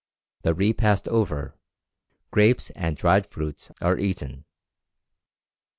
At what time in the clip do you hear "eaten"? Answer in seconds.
3.99-4.45